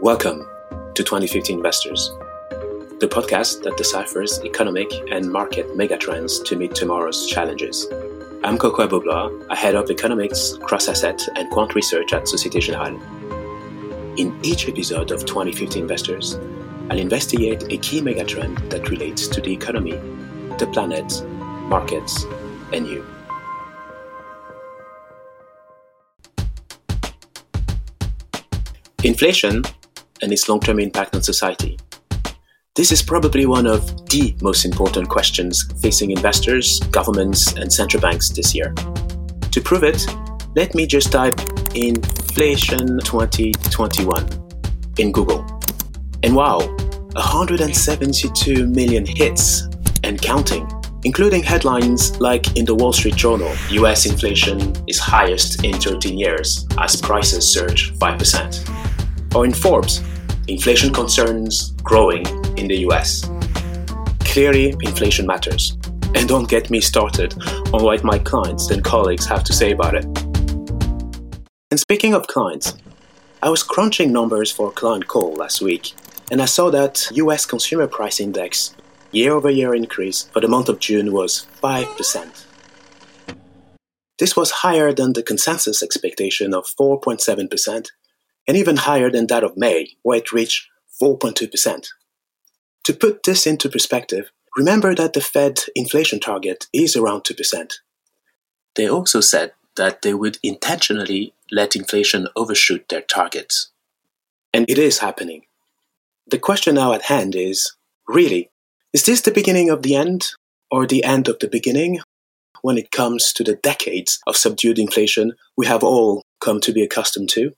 Welcome 0.00 0.46
to 0.94 1.02
2050 1.02 1.52
Investors, 1.52 2.12
the 3.00 3.08
podcast 3.10 3.64
that 3.64 3.76
deciphers 3.76 4.38
economic 4.44 4.88
and 5.10 5.28
market 5.28 5.76
megatrends 5.76 6.44
to 6.44 6.54
meet 6.54 6.76
tomorrow's 6.76 7.26
challenges. 7.26 7.84
I'm 8.44 8.58
Kokou 8.58 8.86
Agbo-Bloua. 8.86 9.46
I 9.50 9.56
head 9.56 9.74
up 9.74 9.90
economics, 9.90 10.56
cross-asset, 10.62 11.20
and 11.34 11.50
quant 11.50 11.74
research 11.74 12.12
at 12.12 12.28
Societe 12.28 12.60
Generale. 12.60 12.94
In 14.16 14.38
each 14.44 14.68
episode 14.68 15.10
of 15.10 15.26
2050 15.26 15.80
Investors, 15.80 16.38
I'll 16.90 16.98
investigate 16.98 17.64
a 17.64 17.78
key 17.78 18.00
megatrend 18.00 18.70
that 18.70 18.90
relates 18.90 19.26
to 19.26 19.40
the 19.40 19.52
economy, 19.52 19.98
the 20.58 20.68
planet, 20.72 21.24
markets, 21.66 22.24
and 22.72 22.86
you. 22.86 23.04
Inflation 29.02 29.64
and 30.22 30.32
its 30.32 30.48
long 30.48 30.60
term 30.60 30.78
impact 30.78 31.14
on 31.14 31.22
society. 31.22 31.78
This 32.74 32.92
is 32.92 33.02
probably 33.02 33.44
one 33.44 33.66
of 33.66 34.08
the 34.08 34.36
most 34.40 34.64
important 34.64 35.08
questions 35.08 35.68
facing 35.82 36.12
investors, 36.12 36.78
governments, 36.92 37.54
and 37.54 37.72
central 37.72 38.00
banks 38.00 38.28
this 38.28 38.54
year. 38.54 38.72
To 39.50 39.60
prove 39.60 39.82
it, 39.82 40.06
let 40.54 40.74
me 40.74 40.86
just 40.86 41.10
type 41.10 41.38
inflation 41.74 43.00
2021 43.00 44.28
in 44.98 45.10
Google. 45.10 45.44
And 46.22 46.36
wow, 46.36 46.58
172 47.14 48.66
million 48.66 49.04
hits 49.04 49.68
and 50.04 50.22
counting, 50.22 50.68
including 51.04 51.42
headlines 51.42 52.20
like 52.20 52.56
in 52.56 52.64
the 52.64 52.74
Wall 52.74 52.92
Street 52.92 53.16
Journal 53.16 53.52
US 53.70 54.06
inflation 54.06 54.72
is 54.86 54.98
highest 54.98 55.64
in 55.64 55.74
13 55.74 56.16
years 56.16 56.66
as 56.78 56.94
prices 56.94 57.52
surge 57.52 57.92
5%. 57.94 59.34
Or 59.34 59.44
in 59.44 59.52
Forbes, 59.52 60.02
inflation 60.48 60.92
concerns 60.92 61.72
growing 61.82 62.26
in 62.56 62.68
the 62.68 62.78
US. 62.88 63.30
Clearly, 64.20 64.74
inflation 64.80 65.26
matters. 65.26 65.76
And 66.14 66.26
don't 66.26 66.48
get 66.48 66.70
me 66.70 66.80
started 66.80 67.34
on 67.72 67.82
what 67.82 68.02
my 68.02 68.18
clients 68.18 68.70
and 68.70 68.82
colleagues 68.82 69.26
have 69.26 69.44
to 69.44 69.52
say 69.52 69.72
about 69.72 69.94
it. 69.94 70.06
And 71.70 71.78
speaking 71.78 72.14
of 72.14 72.26
clients, 72.26 72.74
I 73.42 73.50
was 73.50 73.62
crunching 73.62 74.10
numbers 74.10 74.50
for 74.50 74.68
a 74.68 74.72
client 74.72 75.06
call 75.06 75.34
last 75.34 75.60
week, 75.60 75.92
and 76.30 76.40
I 76.40 76.46
saw 76.46 76.70
that 76.70 77.06
US 77.12 77.44
consumer 77.44 77.86
price 77.86 78.18
index 78.18 78.74
year 79.12 79.32
over 79.32 79.50
year 79.50 79.74
increase 79.74 80.24
for 80.32 80.40
the 80.40 80.48
month 80.48 80.68
of 80.68 80.80
June 80.80 81.12
was 81.12 81.46
5%. 81.62 82.44
This 84.18 84.34
was 84.34 84.50
higher 84.50 84.92
than 84.92 85.12
the 85.12 85.22
consensus 85.22 85.82
expectation 85.82 86.52
of 86.52 86.66
4.7% 86.66 87.86
and 88.48 88.56
even 88.56 88.78
higher 88.78 89.10
than 89.10 89.26
that 89.26 89.44
of 89.44 89.56
May, 89.56 89.96
where 90.02 90.18
it 90.18 90.32
reached 90.32 90.68
4.2%. 91.00 91.86
To 92.84 92.94
put 92.94 93.22
this 93.24 93.46
into 93.46 93.68
perspective, 93.68 94.30
remember 94.56 94.94
that 94.94 95.12
the 95.12 95.20
Fed 95.20 95.60
inflation 95.76 96.18
target 96.18 96.66
is 96.72 96.96
around 96.96 97.24
2%. 97.24 97.74
They 98.74 98.88
also 98.88 99.20
said 99.20 99.52
that 99.76 100.00
they 100.02 100.14
would 100.14 100.38
intentionally 100.42 101.34
let 101.52 101.76
inflation 101.76 102.26
overshoot 102.34 102.88
their 102.88 103.02
targets. 103.02 103.70
And 104.54 104.68
it 104.68 104.78
is 104.78 104.98
happening. 104.98 105.42
The 106.26 106.38
question 106.38 106.76
now 106.76 106.94
at 106.94 107.02
hand 107.02 107.36
is 107.36 107.74
really, 108.06 108.50
is 108.94 109.04
this 109.04 109.20
the 109.20 109.30
beginning 109.30 109.68
of 109.68 109.82
the 109.82 109.94
end 109.94 110.30
or 110.70 110.86
the 110.86 111.04
end 111.04 111.28
of 111.28 111.38
the 111.38 111.48
beginning 111.48 112.00
when 112.62 112.78
it 112.78 112.90
comes 112.90 113.32
to 113.34 113.44
the 113.44 113.56
decades 113.56 114.18
of 114.26 114.36
subdued 114.36 114.78
inflation 114.78 115.34
we 115.56 115.66
have 115.66 115.84
all 115.84 116.22
come 116.40 116.60
to 116.60 116.72
be 116.72 116.82
accustomed 116.82 117.28
to? 117.30 117.52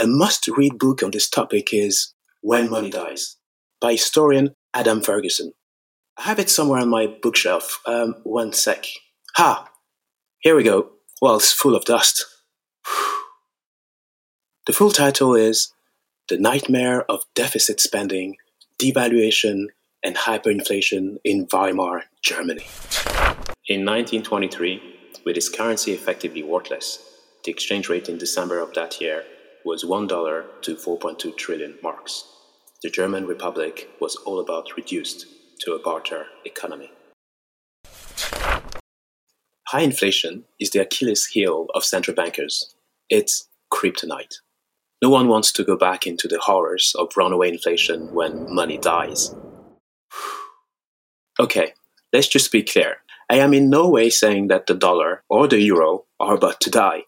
A 0.00 0.06
must 0.06 0.46
read 0.46 0.78
book 0.78 1.02
on 1.02 1.10
this 1.10 1.28
topic 1.28 1.74
is 1.74 2.14
When 2.40 2.70
Money 2.70 2.88
Dies 2.88 3.34
by 3.80 3.92
historian 3.92 4.54
Adam 4.72 5.00
Ferguson. 5.00 5.54
I 6.16 6.22
have 6.22 6.38
it 6.38 6.48
somewhere 6.48 6.80
on 6.80 6.88
my 6.88 7.08
bookshelf. 7.20 7.80
Um, 7.84 8.14
one 8.22 8.52
sec. 8.52 8.86
Ha! 9.34 9.68
Here 10.38 10.54
we 10.54 10.62
go. 10.62 10.90
Well, 11.20 11.34
it's 11.34 11.52
full 11.52 11.74
of 11.74 11.84
dust. 11.84 12.24
The 14.66 14.74
full 14.74 14.90
title 14.90 15.34
is 15.34 15.72
The 16.28 16.38
Nightmare 16.38 17.02
of 17.10 17.22
Deficit 17.34 17.80
Spending, 17.80 18.36
Devaluation, 18.78 19.68
and 20.04 20.14
Hyperinflation 20.14 21.16
in 21.24 21.46
Weimar, 21.46 22.02
Germany. 22.22 22.66
In 23.66 23.86
1923, 23.86 25.22
with 25.24 25.38
its 25.38 25.48
currency 25.48 25.92
effectively 25.92 26.42
worthless, 26.42 27.02
the 27.44 27.50
exchange 27.50 27.88
rate 27.88 28.10
in 28.10 28.18
December 28.18 28.60
of 28.60 28.74
that 28.74 29.00
year 29.00 29.24
was 29.68 29.84
$1 29.84 30.62
to 30.62 30.74
4.2 30.74 31.36
trillion 31.36 31.74
marks. 31.82 32.24
The 32.82 32.88
German 32.88 33.26
Republic 33.26 33.90
was 34.00 34.16
all 34.16 34.40
about 34.40 34.74
reduced 34.78 35.26
to 35.60 35.74
a 35.74 35.78
barter 35.78 36.24
economy. 36.46 36.90
High 39.68 39.82
inflation 39.82 40.44
is 40.58 40.70
the 40.70 40.80
Achilles 40.80 41.26
heel 41.26 41.66
of 41.74 41.84
central 41.84 42.14
bankers. 42.14 42.74
It's 43.10 43.46
kryptonite. 43.70 44.36
No 45.02 45.10
one 45.10 45.28
wants 45.28 45.52
to 45.52 45.64
go 45.64 45.76
back 45.76 46.06
into 46.06 46.28
the 46.28 46.40
horrors 46.40 46.94
of 46.98 47.12
runaway 47.14 47.50
inflation 47.50 48.14
when 48.14 48.52
money 48.52 48.78
dies. 48.78 49.34
Okay, 51.40 51.72
let's 52.12 52.26
just 52.26 52.50
be 52.50 52.64
clear. 52.64 52.96
I 53.30 53.36
am 53.36 53.54
in 53.54 53.70
no 53.70 53.88
way 53.88 54.10
saying 54.10 54.48
that 54.48 54.66
the 54.66 54.74
dollar 54.74 55.22
or 55.28 55.46
the 55.46 55.60
euro 55.60 56.06
are 56.18 56.34
about 56.34 56.60
to 56.62 56.70
die. 56.70 57.04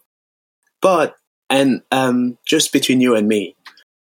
But 0.81 1.15
and 1.51 1.81
um, 1.91 2.37
just 2.47 2.73
between 2.73 3.01
you 3.01 3.15
and 3.15 3.27
me, 3.27 3.55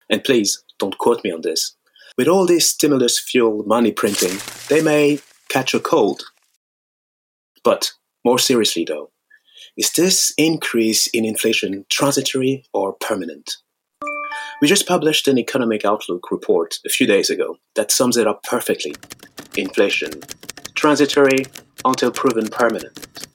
and 0.09 0.23
please 0.23 0.63
don't 0.79 0.97
quote 0.97 1.23
me 1.23 1.31
on 1.31 1.41
this, 1.41 1.75
with 2.17 2.27
all 2.27 2.45
this 2.45 2.69
stimulus 2.69 3.19
fuel 3.19 3.63
money 3.65 3.91
printing, 3.91 4.37
they 4.69 4.81
may 4.81 5.19
catch 5.49 5.73
a 5.73 5.79
cold. 5.79 6.23
But 7.63 7.91
more 8.23 8.39
seriously, 8.39 8.85
though, 8.85 9.11
is 9.75 9.91
this 9.91 10.33
increase 10.37 11.07
in 11.07 11.25
inflation 11.25 11.85
transitory 11.89 12.63
or 12.73 12.93
permanent? 12.93 13.57
We 14.61 14.67
just 14.67 14.87
published 14.87 15.27
an 15.27 15.37
economic 15.37 15.83
outlook 15.83 16.31
report 16.31 16.75
a 16.85 16.89
few 16.89 17.07
days 17.07 17.29
ago 17.29 17.57
that 17.75 17.91
sums 17.91 18.15
it 18.15 18.27
up 18.27 18.43
perfectly. 18.43 18.95
Inflation, 19.57 20.21
transitory 20.75 21.45
until 21.83 22.11
proven 22.11 22.47
permanent. 22.47 23.27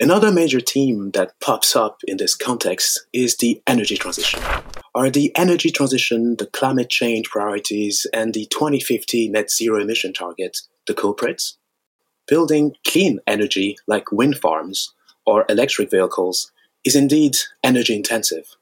Another 0.00 0.30
major 0.30 0.60
theme 0.60 1.10
that 1.10 1.32
pops 1.40 1.74
up 1.74 2.02
in 2.06 2.18
this 2.18 2.36
context 2.36 3.04
is 3.12 3.38
the 3.38 3.60
energy 3.66 3.96
transition. 3.96 4.40
Are 4.94 5.10
the 5.10 5.36
energy 5.36 5.72
transition, 5.72 6.36
the 6.36 6.46
climate 6.46 6.88
change 6.88 7.28
priorities, 7.28 8.06
and 8.12 8.32
the 8.32 8.46
2050 8.46 9.28
net 9.28 9.50
zero 9.50 9.80
emission 9.82 10.12
target 10.12 10.58
the 10.86 10.94
culprits? 10.94 11.58
Building 12.28 12.76
clean 12.86 13.18
energy 13.26 13.76
like 13.88 14.12
wind 14.12 14.38
farms 14.38 14.94
or 15.26 15.44
electric 15.48 15.90
vehicles 15.90 16.52
is 16.84 16.94
indeed 16.94 17.34
energy 17.64 17.96
intensive. 17.96 18.54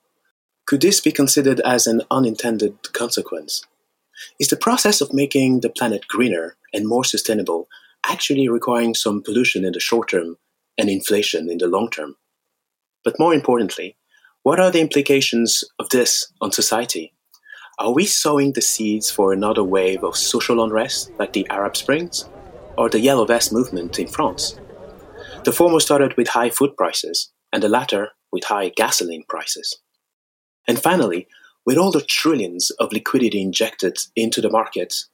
Could 0.65 0.81
this 0.81 1.03
be 1.03 1.13
considered 1.13 1.61
as 1.61 1.87
an 1.87 2.01
unintended 2.11 2.95
consequence? 2.95 3.63
Is 4.41 4.49
the 4.49 4.57
process 4.57 5.03
of 5.03 5.13
making 5.13 5.61
the 5.61 5.69
planet 5.69 6.09
greener 6.09 6.57
and 6.73 6.89
more 6.89 7.05
sustainable 7.05 7.69
actually 8.07 8.49
requiring 8.49 8.95
some 8.95 9.23
pollution 9.23 9.67
in 9.67 9.75
the 9.75 9.81
short 9.81 10.09
term 10.09 10.39
and 10.79 10.89
inflation 10.89 11.51
in 11.51 11.59
the 11.59 11.67
long 11.67 11.91
term. 11.91 12.17
But 13.05 13.19
more 13.19 13.35
importantly, 13.35 13.97
what 14.43 14.61
are 14.61 14.71
the 14.71 14.81
implications 14.81 15.65
of 15.79 15.89
this 15.89 16.33
on 16.41 16.53
society? 16.53 17.13
Are 17.79 17.93
we 17.93 18.07
sowing 18.07 18.53
the 18.53 18.63
seeds 18.63 19.11
for 19.11 19.33
another 19.33 19.63
wave 19.63 20.03
of 20.03 20.17
social 20.17 20.63
unrest 20.63 21.11
like 21.19 21.33
the 21.33 21.47
Arab 21.51 21.77
Springs 21.77 22.29
or 22.79 22.89
the 22.89 23.01
Yellow 23.01 23.27
Vest 23.27 23.53
movement 23.53 23.99
in 23.99 24.07
France? 24.07 24.59
The 25.45 25.53
former 25.53 25.81
started 25.81 26.17
with 26.17 26.29
high 26.29 26.51
food 26.51 26.77
prices, 26.77 27.33
and 27.53 27.63
the 27.63 27.69
latter 27.69 28.11
with 28.33 28.45
high 28.45 28.71
gasoline 28.71 29.25
prices. 29.29 29.79
And 30.67 30.79
finally, 30.79 31.29
with 31.65 31.79
all 31.79 31.91
the 31.91 32.01
trillions 32.01 32.71
of 32.79 32.93
liquidity 32.93 33.41
injected 33.41 33.99
into 34.15 34.41
the 34.41 34.51
markets, 34.51 35.09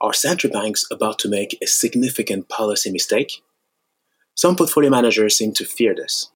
are 0.00 0.12
central 0.12 0.52
banks 0.52 0.84
about 0.90 1.18
to 1.20 1.28
make 1.28 1.58
a 1.62 1.66
significant 1.66 2.48
policy 2.48 2.90
mistake? 2.90 3.42
Some 4.38 4.54
portfolio 4.54 4.88
managers 4.88 5.36
seem 5.36 5.52
to 5.54 5.64
fear 5.64 5.96
this. 5.96 6.30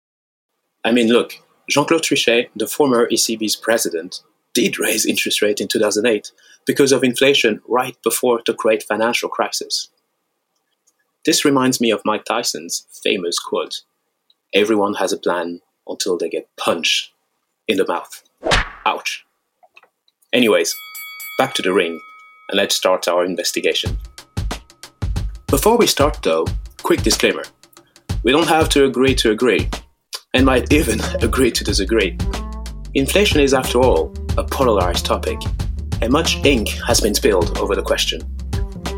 I 0.84 0.90
mean, 0.90 1.06
look, 1.06 1.34
Jean 1.70 1.84
Claude 1.84 2.02
Trichet, 2.02 2.48
the 2.56 2.66
former 2.66 3.08
ECB's 3.08 3.54
president, 3.54 4.22
did 4.54 4.76
raise 4.76 5.06
interest 5.06 5.40
rates 5.40 5.60
in 5.60 5.68
2008 5.68 6.32
because 6.66 6.90
of 6.90 7.04
inflation 7.04 7.60
right 7.68 7.96
before 8.02 8.42
the 8.44 8.54
great 8.54 8.82
financial 8.82 9.28
crisis. 9.28 9.88
This 11.24 11.44
reminds 11.44 11.80
me 11.80 11.92
of 11.92 12.02
Mike 12.04 12.24
Tyson's 12.24 12.88
famous 13.04 13.38
quote 13.38 13.82
Everyone 14.52 14.94
has 14.94 15.12
a 15.12 15.16
plan 15.16 15.60
until 15.86 16.18
they 16.18 16.28
get 16.28 16.48
punched 16.56 17.12
in 17.68 17.76
the 17.76 17.86
mouth. 17.86 18.24
Ouch. 18.84 19.24
Anyways, 20.32 20.74
back 21.38 21.54
to 21.54 21.62
the 21.62 21.72
ring, 21.72 22.00
and 22.48 22.56
let's 22.56 22.74
start 22.74 23.06
our 23.06 23.24
investigation. 23.24 23.96
Before 25.46 25.78
we 25.78 25.86
start, 25.86 26.20
though, 26.24 26.46
quick 26.82 27.04
disclaimer 27.04 27.44
we 28.24 28.30
don't 28.30 28.48
have 28.48 28.68
to 28.70 28.84
agree 28.84 29.14
to 29.16 29.32
agree, 29.32 29.68
and 30.34 30.46
might 30.46 30.72
even 30.72 31.00
agree 31.22 31.50
to 31.50 31.64
disagree. 31.64 32.16
Inflation 32.94 33.40
is, 33.40 33.54
after 33.54 33.78
all, 33.78 34.14
a 34.36 34.44
polarized 34.44 35.04
topic, 35.04 35.38
and 36.00 36.12
much 36.12 36.36
ink 36.44 36.68
has 36.86 37.00
been 37.00 37.14
spilled 37.14 37.58
over 37.58 37.74
the 37.74 37.82
question. 37.82 38.20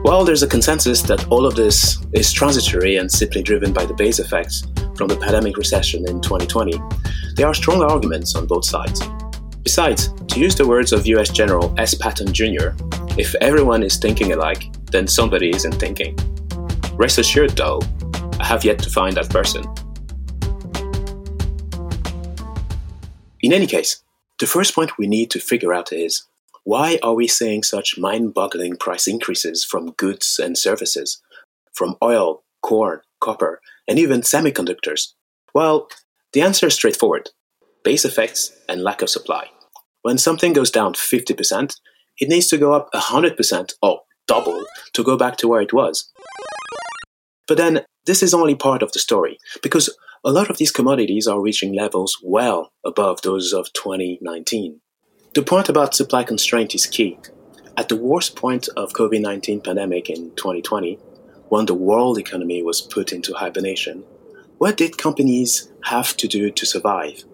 While 0.03 0.25
there's 0.25 0.43
a 0.43 0.49
consensus 0.49 1.00
that 1.03 1.26
all 1.29 1.47
of 1.47 1.55
this 1.55 2.05
is 2.12 2.31
transitory 2.31 2.97
and 2.97 3.11
simply 3.11 3.43
driven 3.43 3.73
by 3.73 3.87
the 3.87 3.94
base 3.94 4.19
effects 4.19 4.65
from 4.97 5.09
the 5.09 5.17
pandemic 5.17 5.56
recession 5.56 6.06
in 6.06 6.21
2020, 6.21 6.79
there 7.37 7.47
are 7.47 7.55
strong 7.55 7.82
arguments 7.82 8.35
on 8.35 8.47
both 8.47 8.67
sides. 8.67 9.00
Besides, 9.62 10.12
to 10.29 10.41
use 10.41 10.55
the 10.55 10.69
words 10.69 10.93
of 10.93 11.06
US 11.06 11.31
General 11.31 11.75
S. 11.79 11.94
Patton 11.94 12.32
Jr., 12.35 12.71
if 13.17 13.35
everyone 13.37 13.82
is 13.82 13.97
thinking 13.97 14.32
alike, 14.32 14.65
then 14.91 15.06
somebody 15.06 15.49
isn't 15.49 15.76
thinking. 15.76 16.19
Rest 16.97 17.19
assured, 17.19 17.56
though, 17.56 17.81
I 18.44 18.49
have 18.49 18.62
yet 18.62 18.79
to 18.81 18.91
find 18.91 19.17
that 19.17 19.31
person. 19.31 19.64
In 23.41 23.55
any 23.55 23.67
case, 23.67 24.02
the 24.38 24.46
first 24.46 24.75
point 24.75 24.99
we 24.99 25.06
need 25.06 25.31
to 25.31 25.41
figure 25.41 25.73
out 25.73 25.94
is 25.94 26.26
why 26.64 26.99
are 27.02 27.14
we 27.14 27.26
seeing 27.26 27.62
such 27.62 27.96
mind 27.96 28.35
boggling 28.35 28.76
price 28.76 29.08
increases 29.08 29.64
from 29.64 29.93
goods 29.93 30.38
and 30.38 30.58
services, 30.58 31.23
from 31.73 31.96
oil, 32.02 32.43
corn, 32.61 33.00
copper, 33.19 33.62
and 33.88 33.99
even 33.99 34.20
semiconductors? 34.20 35.14
Well, 35.55 35.88
the 36.35 36.43
answer 36.43 36.67
is 36.67 36.75
straightforward 36.75 37.31
base 37.82 38.05
effects 38.05 38.52
and 38.69 38.82
lack 38.82 39.00
of 39.00 39.08
supply. 39.08 39.49
When 40.02 40.19
something 40.19 40.52
goes 40.52 40.70
down 40.70 40.93
50%, 40.93 41.76
it 42.19 42.29
needs 42.29 42.49
to 42.49 42.58
go 42.58 42.75
up 42.75 42.93
100% 42.93 43.73
or 43.81 44.02
double 44.26 44.67
to 44.93 45.02
go 45.02 45.17
back 45.17 45.38
to 45.38 45.49
where 45.49 45.62
it 45.62 45.73
was. 45.73 46.12
But 47.46 47.58
then, 47.58 47.85
this 48.06 48.23
is 48.23 48.35
only 48.35 48.55
part 48.55 48.82
of 48.82 48.93
the 48.93 48.99
story, 48.99 49.38
because 49.62 49.94
a 50.25 50.32
lot 50.32 50.49
of 50.49 50.56
these 50.56 50.70
commodities 50.70 51.26
are 51.26 51.41
reaching 51.41 51.75
levels 51.75 52.17
well 52.23 52.73
above 52.85 53.23
those 53.23 53.52
of 53.52 53.73
2019. 53.75 54.81
The 55.35 55.43
point 55.43 55.69
about 55.69 55.94
supply 55.94 56.25
constraint 56.25 56.75
is 56.75 56.87
key. 56.87 57.19
At 57.76 57.88
the 57.88 57.96
worst 57.96 58.37
point 58.37 58.69
of 58.76 58.93
COVID-19 58.93 59.64
pandemic 59.64 60.08
in 60.08 60.31
2020, 60.37 60.99
when 61.49 61.67
the 61.67 61.75
world 61.75 62.19
economy 62.19 62.62
was 62.62 62.81
put 62.81 63.12
into 63.12 63.35
hibernation, 63.35 64.05
what 64.58 64.76
did 64.76 64.97
companies 64.97 65.70
have 65.85 66.17
to 66.17 66.29
do 66.29 66.50
to 66.50 66.64
survive? 66.64 67.25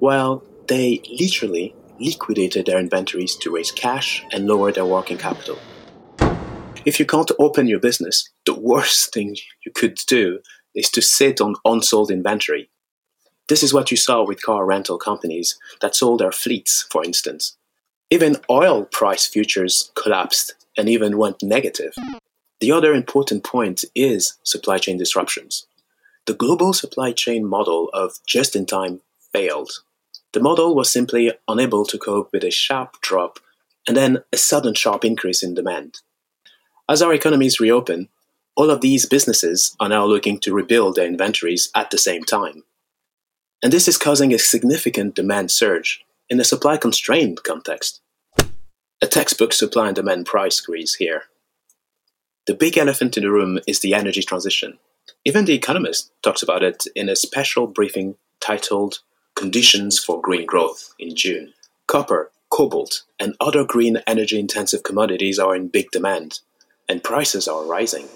Well, 0.00 0.42
they 0.66 1.00
literally 1.08 1.74
liquidated 2.00 2.66
their 2.66 2.78
inventories 2.78 3.36
to 3.36 3.54
raise 3.54 3.70
cash 3.70 4.24
and 4.32 4.46
lower 4.46 4.72
their 4.72 4.84
working 4.84 5.16
capital. 5.16 5.58
If 6.84 6.98
you 6.98 7.06
can't 7.06 7.30
open 7.38 7.68
your 7.68 7.78
business, 7.78 8.28
the 8.44 8.54
worst 8.54 9.14
thing 9.14 9.36
you 9.64 9.70
could 9.72 9.94
do 10.08 10.40
is 10.74 10.90
to 10.90 11.00
sit 11.00 11.40
on 11.40 11.54
unsold 11.64 12.10
inventory. 12.10 12.70
This 13.48 13.62
is 13.62 13.72
what 13.72 13.92
you 13.92 13.96
saw 13.96 14.24
with 14.24 14.42
car 14.42 14.64
rental 14.66 14.98
companies 14.98 15.58
that 15.80 15.94
sold 15.94 16.20
their 16.20 16.32
fleets, 16.32 16.86
for 16.90 17.04
instance. 17.04 17.56
Even 18.10 18.36
oil 18.50 18.84
price 18.84 19.26
futures 19.26 19.92
collapsed 19.94 20.54
and 20.76 20.88
even 20.88 21.18
went 21.18 21.42
negative. 21.42 21.94
The 22.60 22.72
other 22.72 22.94
important 22.94 23.44
point 23.44 23.84
is 23.94 24.38
supply 24.42 24.78
chain 24.78 24.98
disruptions. 24.98 25.66
The 26.26 26.34
global 26.34 26.72
supply 26.72 27.12
chain 27.12 27.44
model 27.44 27.90
of 27.92 28.18
just 28.26 28.56
in 28.56 28.66
time 28.66 29.02
failed. 29.32 29.70
The 30.32 30.40
model 30.40 30.74
was 30.74 30.90
simply 30.90 31.32
unable 31.46 31.84
to 31.86 31.98
cope 31.98 32.32
with 32.32 32.42
a 32.42 32.50
sharp 32.50 33.00
drop 33.02 33.38
and 33.86 33.96
then 33.96 34.24
a 34.32 34.36
sudden 34.36 34.74
sharp 34.74 35.04
increase 35.04 35.44
in 35.44 35.54
demand. 35.54 36.00
As 36.92 37.00
our 37.00 37.14
economies 37.14 37.58
reopen, 37.58 38.10
all 38.54 38.68
of 38.68 38.82
these 38.82 39.06
businesses 39.06 39.74
are 39.80 39.88
now 39.88 40.04
looking 40.04 40.38
to 40.40 40.52
rebuild 40.52 40.94
their 40.94 41.06
inventories 41.06 41.70
at 41.74 41.90
the 41.90 41.96
same 41.96 42.22
time. 42.22 42.64
And 43.62 43.72
this 43.72 43.88
is 43.88 43.96
causing 43.96 44.34
a 44.34 44.38
significant 44.38 45.14
demand 45.14 45.50
surge 45.50 46.04
in 46.28 46.38
a 46.38 46.44
supply 46.44 46.76
constrained 46.76 47.44
context. 47.44 48.02
A 49.00 49.06
textbook 49.06 49.54
supply 49.54 49.86
and 49.86 49.96
demand 49.96 50.26
price 50.26 50.56
squeeze 50.56 50.96
here. 50.96 51.22
The 52.46 52.52
big 52.52 52.76
elephant 52.76 53.16
in 53.16 53.22
the 53.22 53.30
room 53.30 53.58
is 53.66 53.80
the 53.80 53.94
energy 53.94 54.22
transition. 54.22 54.78
Even 55.24 55.46
The 55.46 55.54
Economist 55.54 56.12
talks 56.22 56.42
about 56.42 56.62
it 56.62 56.84
in 56.94 57.08
a 57.08 57.16
special 57.16 57.66
briefing 57.66 58.16
titled 58.38 58.98
Conditions 59.34 59.98
for 59.98 60.20
Green 60.20 60.44
Growth 60.44 60.92
in 60.98 61.16
June. 61.16 61.54
Copper, 61.86 62.30
cobalt, 62.50 63.04
and 63.18 63.34
other 63.40 63.64
green 63.64 64.02
energy 64.06 64.38
intensive 64.38 64.82
commodities 64.82 65.38
are 65.38 65.56
in 65.56 65.68
big 65.68 65.90
demand, 65.90 66.40
and 66.88 67.02
prices 67.02 67.48
are 67.48 67.64
rising. 67.64 68.08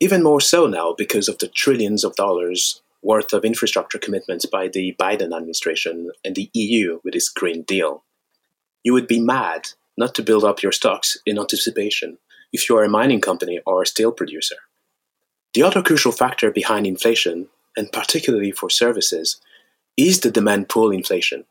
Even 0.00 0.22
more 0.22 0.40
so 0.40 0.66
now 0.66 0.94
because 0.96 1.28
of 1.28 1.38
the 1.38 1.48
trillions 1.48 2.04
of 2.04 2.16
dollars 2.16 2.82
worth 3.02 3.32
of 3.32 3.44
infrastructure 3.44 3.98
commitments 3.98 4.46
by 4.46 4.68
the 4.68 4.94
Biden 4.98 5.34
administration 5.34 6.10
and 6.24 6.34
the 6.34 6.50
EU 6.54 7.00
with 7.04 7.14
its 7.14 7.28
Green 7.28 7.62
Deal. 7.62 8.02
You 8.82 8.92
would 8.92 9.06
be 9.06 9.20
mad 9.20 9.68
not 9.96 10.14
to 10.16 10.22
build 10.22 10.44
up 10.44 10.62
your 10.62 10.72
stocks 10.72 11.16
in 11.24 11.38
anticipation 11.38 12.18
if 12.52 12.68
you 12.68 12.76
are 12.76 12.84
a 12.84 12.88
mining 12.88 13.20
company 13.20 13.60
or 13.66 13.82
a 13.82 13.86
steel 13.86 14.12
producer. 14.12 14.56
The 15.54 15.62
other 15.62 15.82
crucial 15.82 16.12
factor 16.12 16.50
behind 16.50 16.86
inflation, 16.86 17.48
and 17.76 17.90
particularly 17.92 18.52
for 18.52 18.68
services, 18.68 19.40
is 19.96 20.20
the 20.20 20.30
demand 20.30 20.68
pull 20.68 20.90
inflation. 20.90 21.44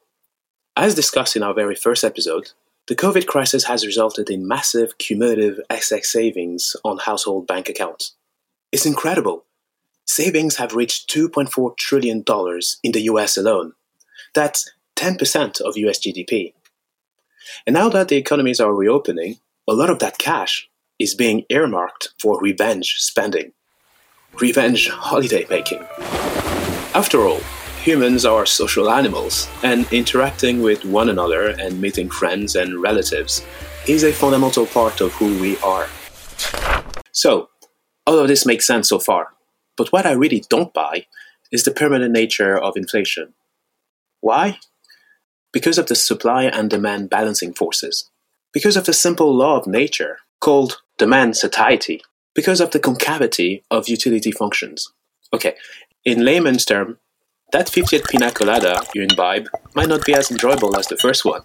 As 0.75 0.93
discussed 0.93 1.35
in 1.35 1.43
our 1.43 1.53
very 1.53 1.75
first 1.75 2.03
episode, 2.03 2.51
the 2.87 2.95
COVID 2.95 3.25
crisis 3.25 3.63
has 3.63 3.85
resulted 3.85 4.29
in 4.29 4.47
massive 4.47 4.97
cumulative 4.99 5.59
excess 5.71 6.07
savings 6.07 6.75
on 6.83 6.99
household 6.99 7.47
bank 7.47 7.67
accounts. 7.67 8.13
It's 8.71 8.85
incredible. 8.85 9.45
Savings 10.05 10.57
have 10.57 10.75
reached 10.75 11.09
$2.4 11.09 11.77
trillion 11.77 12.23
in 12.83 12.91
the 12.91 13.01
US 13.03 13.37
alone. 13.37 13.73
That's 14.35 14.71
10% 14.97 15.61
of 15.61 15.77
US 15.77 15.99
GDP. 15.99 16.53
And 17.65 17.73
now 17.73 17.89
that 17.89 18.09
the 18.09 18.17
economies 18.17 18.59
are 18.59 18.73
reopening, 18.73 19.39
a 19.67 19.73
lot 19.73 19.89
of 19.89 19.99
that 19.99 20.19
cash 20.19 20.69
is 20.99 21.15
being 21.15 21.43
earmarked 21.49 22.09
for 22.19 22.39
revenge 22.39 22.97
spending, 22.99 23.51
revenge 24.39 24.89
holiday 24.89 25.47
making. 25.49 25.83
After 26.93 27.21
all, 27.21 27.41
humans 27.85 28.25
are 28.25 28.47
social 28.47 28.89
animals, 28.89 29.47
and 29.61 29.85
interacting 29.93 30.63
with 30.63 30.83
one 30.85 31.07
another 31.07 31.49
and 31.49 31.79
meeting 31.79 32.09
friends 32.09 32.55
and 32.55 32.81
relatives 32.81 33.45
is 33.87 34.03
a 34.03 34.11
fundamental 34.11 34.65
part 34.65 35.01
of 35.01 35.13
who 35.13 35.39
we 35.39 35.55
are. 35.59 35.87
So, 37.11 37.49
all 38.07 38.17
of 38.17 38.27
this 38.27 38.43
makes 38.43 38.65
sense 38.65 38.89
so 38.89 38.97
far, 38.97 39.27
but 39.77 39.91
what 39.91 40.07
I 40.07 40.13
really 40.13 40.43
don't 40.49 40.73
buy 40.73 41.05
is 41.51 41.63
the 41.63 41.69
permanent 41.69 42.11
nature 42.11 42.57
of 42.57 42.75
inflation. 42.75 43.35
Why? 44.19 44.57
Because 45.53 45.77
of 45.77 45.85
the 45.85 45.93
supply 45.93 46.45
and 46.45 46.71
demand 46.71 47.11
balancing 47.11 47.53
forces. 47.53 48.09
Because 48.51 48.75
of 48.75 48.85
the 48.87 48.93
simple 48.93 49.31
law 49.31 49.59
of 49.59 49.67
nature 49.67 50.17
called 50.41 50.81
demand 50.97 51.37
satiety. 51.37 52.01
Because 52.33 52.61
of 52.61 52.71
the 52.71 52.79
concavity 52.79 53.63
of 53.69 53.87
utility 53.87 54.31
functions. 54.31 54.91
Okay, 55.31 55.53
in 56.03 56.25
layman's 56.25 56.65
term, 56.65 56.97
that 57.55 57.67
50th 57.67 58.09
pina 58.09 58.31
colada 58.31 58.81
you 58.93 59.01
imbibe 59.01 59.47
might 59.75 59.87
not 59.87 60.05
be 60.05 60.13
as 60.13 60.29
enjoyable 60.29 60.77
as 60.77 60.87
the 60.87 60.97
first 60.97 61.23
one. 61.23 61.41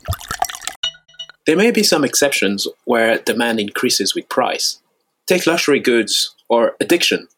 There 1.47 1.57
may 1.57 1.71
be 1.71 1.85
some 1.85 2.05
exceptions 2.05 2.67
where 2.85 3.19
demand 3.19 3.61
increases 3.61 4.13
with 4.13 4.29
price. 4.29 4.81
Take 5.29 5.47
luxury 5.47 5.79
goods 5.79 6.35
or 6.49 6.75
addiction. 6.81 7.29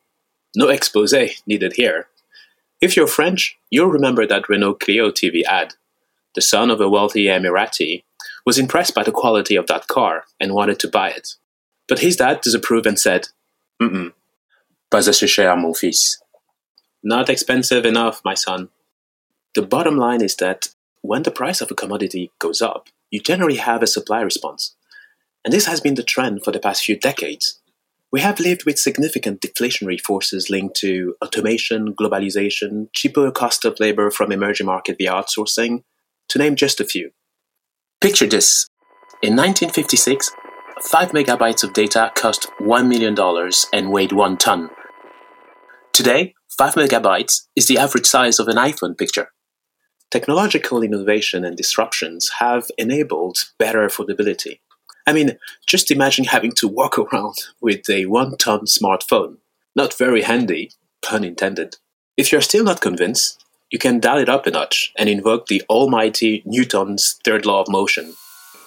No 0.56 0.68
expose 0.70 1.12
needed 1.46 1.74
here. 1.76 2.08
If 2.80 2.96
you're 2.96 3.06
French, 3.06 3.58
you'll 3.68 3.90
remember 3.98 4.26
that 4.26 4.48
Renault 4.48 4.76
Clio 4.76 5.10
TV 5.10 5.42
ad. 5.44 5.74
The 6.34 6.40
son 6.40 6.70
of 6.70 6.80
a 6.80 6.88
wealthy 6.88 7.26
Emirati 7.26 8.04
was 8.46 8.58
impressed 8.58 8.94
by 8.94 9.02
the 9.02 9.12
quality 9.12 9.54
of 9.54 9.66
that 9.66 9.86
car 9.86 10.24
and 10.40 10.54
wanted 10.54 10.78
to 10.78 10.88
buy 10.88 11.10
it. 11.10 11.34
But 11.88 11.98
his 11.98 12.16
dad 12.16 12.40
disapproved 12.40 12.86
and 12.86 12.98
said, 12.98 13.28
Mm-mm, 13.82 14.14
pas 14.90 15.08
assez 15.08 15.26
cher, 15.26 15.54
mon 15.56 15.74
fils. 15.74 16.21
Not 17.02 17.28
expensive 17.28 17.84
enough, 17.84 18.20
my 18.24 18.34
son. 18.34 18.68
The 19.54 19.62
bottom 19.62 19.96
line 19.96 20.22
is 20.22 20.36
that 20.36 20.68
when 21.00 21.24
the 21.24 21.30
price 21.30 21.60
of 21.60 21.70
a 21.70 21.74
commodity 21.74 22.30
goes 22.38 22.62
up, 22.62 22.88
you 23.10 23.20
generally 23.20 23.56
have 23.56 23.82
a 23.82 23.86
supply 23.86 24.20
response. 24.20 24.74
And 25.44 25.52
this 25.52 25.66
has 25.66 25.80
been 25.80 25.96
the 25.96 26.04
trend 26.04 26.44
for 26.44 26.52
the 26.52 26.60
past 26.60 26.84
few 26.84 26.96
decades. 26.96 27.60
We 28.12 28.20
have 28.20 28.38
lived 28.38 28.64
with 28.64 28.78
significant 28.78 29.40
deflationary 29.40 30.00
forces 30.00 30.48
linked 30.48 30.76
to 30.76 31.16
automation, 31.24 31.94
globalization, 31.94 32.88
cheaper 32.92 33.30
cost 33.30 33.64
of 33.64 33.80
labor 33.80 34.10
from 34.10 34.30
emerging 34.30 34.66
market 34.66 34.96
via 34.98 35.12
outsourcing, 35.12 35.82
to 36.28 36.38
name 36.38 36.54
just 36.54 36.80
a 36.80 36.84
few. 36.84 37.10
Picture 38.00 38.26
this. 38.26 38.66
In 39.22 39.34
1956, 39.34 40.30
5 40.82 41.10
megabytes 41.10 41.64
of 41.64 41.72
data 41.72 42.12
cost 42.14 42.48
$1 42.60 42.88
million 42.88 43.16
and 43.72 43.90
weighed 43.90 44.12
1 44.12 44.36
ton. 44.36 44.70
Today, 45.92 46.34
5 46.58 46.74
megabytes 46.74 47.46
is 47.56 47.66
the 47.66 47.78
average 47.78 48.04
size 48.04 48.38
of 48.38 48.46
an 48.46 48.56
iPhone 48.56 48.96
picture. 48.96 49.28
Technological 50.10 50.82
innovation 50.82 51.46
and 51.46 51.56
disruptions 51.56 52.28
have 52.40 52.70
enabled 52.76 53.38
better 53.58 53.80
affordability. 53.86 54.60
I 55.06 55.14
mean, 55.14 55.38
just 55.66 55.90
imagine 55.90 56.26
having 56.26 56.52
to 56.52 56.68
walk 56.68 56.98
around 56.98 57.36
with 57.62 57.88
a 57.88 58.04
one 58.04 58.36
ton 58.36 58.66
smartphone. 58.66 59.38
Not 59.74 59.96
very 59.96 60.22
handy, 60.22 60.72
pun 61.00 61.24
intended. 61.24 61.76
If 62.18 62.30
you're 62.30 62.42
still 62.42 62.64
not 62.64 62.82
convinced, 62.82 63.42
you 63.70 63.78
can 63.78 63.98
dial 63.98 64.18
it 64.18 64.28
up 64.28 64.46
a 64.46 64.50
notch 64.50 64.92
and 64.98 65.08
invoke 65.08 65.46
the 65.46 65.62
almighty 65.70 66.42
Newton's 66.44 67.18
third 67.24 67.46
law 67.46 67.62
of 67.62 67.68
motion. 67.68 68.12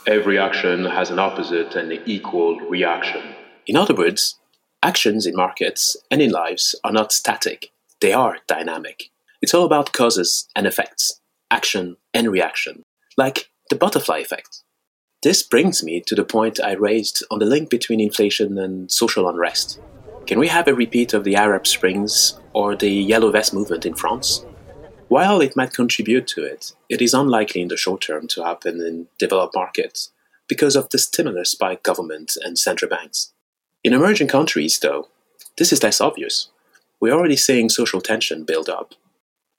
Every 0.07 0.39
action 0.39 0.85
has 0.85 1.11
an 1.11 1.19
opposite 1.19 1.75
and 1.75 1.91
equal 2.07 2.59
reaction. 2.61 3.21
In 3.67 3.75
other 3.75 3.93
words, 3.93 4.39
actions 4.81 5.27
in 5.27 5.35
markets 5.35 5.95
and 6.09 6.23
in 6.23 6.31
lives 6.31 6.75
are 6.83 6.91
not 6.91 7.11
static, 7.11 7.71
they 8.05 8.13
are 8.13 8.37
dynamic. 8.45 9.09
It's 9.41 9.55
all 9.55 9.65
about 9.65 9.91
causes 9.91 10.47
and 10.55 10.67
effects, 10.67 11.19
action 11.49 11.97
and 12.13 12.27
reaction, 12.27 12.83
like 13.17 13.49
the 13.71 13.75
butterfly 13.75 14.19
effect. 14.19 14.61
This 15.23 15.41
brings 15.41 15.81
me 15.81 16.01
to 16.01 16.13
the 16.13 16.23
point 16.23 16.59
I 16.59 16.73
raised 16.73 17.23
on 17.31 17.39
the 17.39 17.47
link 17.47 17.71
between 17.71 17.99
inflation 17.99 18.59
and 18.59 18.91
social 18.91 19.27
unrest. 19.27 19.81
Can 20.27 20.37
we 20.37 20.49
have 20.49 20.67
a 20.67 20.75
repeat 20.75 21.15
of 21.15 21.23
the 21.23 21.35
Arab 21.35 21.65
Springs 21.65 22.39
or 22.53 22.75
the 22.75 22.91
Yellow 22.91 23.31
Vest 23.31 23.55
movement 23.55 23.87
in 23.87 23.95
France? 23.95 24.45
While 25.07 25.41
it 25.41 25.55
might 25.55 25.73
contribute 25.73 26.27
to 26.27 26.43
it, 26.43 26.73
it 26.89 27.01
is 27.01 27.15
unlikely 27.15 27.61
in 27.61 27.69
the 27.69 27.77
short 27.77 28.01
term 28.01 28.27
to 28.27 28.43
happen 28.43 28.81
in 28.81 29.07
developed 29.17 29.55
markets 29.55 30.11
because 30.47 30.75
of 30.75 30.89
the 30.91 30.99
stimulus 30.99 31.55
by 31.55 31.79
government 31.81 32.37
and 32.43 32.59
central 32.59 32.87
banks. 32.87 33.33
In 33.83 33.93
emerging 33.93 34.27
countries, 34.27 34.77
though, 34.77 35.07
this 35.57 35.73
is 35.73 35.81
less 35.81 35.99
obvious. 35.99 36.49
We're 37.05 37.13
already 37.13 37.35
seeing 37.35 37.69
social 37.69 38.01
tension 38.01 38.45
build 38.45 38.67
up, 38.67 38.95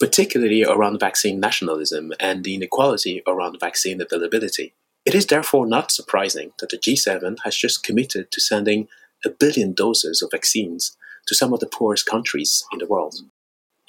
particularly 0.00 0.64
around 0.64 0.98
vaccine 0.98 1.38
nationalism 1.38 2.12
and 2.18 2.42
the 2.42 2.56
inequality 2.56 3.22
around 3.24 3.60
vaccine 3.60 4.00
availability. 4.00 4.74
It 5.04 5.14
is 5.14 5.26
therefore 5.26 5.64
not 5.64 5.92
surprising 5.92 6.50
that 6.58 6.70
the 6.70 6.76
G7 6.76 7.36
has 7.44 7.56
just 7.56 7.84
committed 7.84 8.32
to 8.32 8.40
sending 8.40 8.88
a 9.24 9.30
billion 9.30 9.74
doses 9.74 10.22
of 10.22 10.32
vaccines 10.32 10.96
to 11.28 11.36
some 11.36 11.52
of 11.52 11.60
the 11.60 11.68
poorest 11.68 12.04
countries 12.04 12.64
in 12.72 12.80
the 12.80 12.86
world. 12.88 13.14